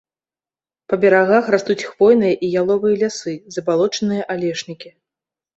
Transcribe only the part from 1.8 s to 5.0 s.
хвойныя і яловыя лясы, забалочаныя алешнікі.